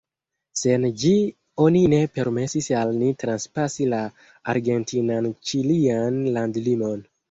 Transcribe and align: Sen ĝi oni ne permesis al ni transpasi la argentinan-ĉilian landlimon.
Sen 0.61 0.87
ĝi 1.01 1.11
oni 1.65 1.83
ne 1.93 1.99
permesis 2.17 2.71
al 2.81 2.95
ni 3.03 3.13
transpasi 3.27 3.91
la 3.95 4.03
argentinan-ĉilian 4.57 6.23
landlimon. 6.37 7.11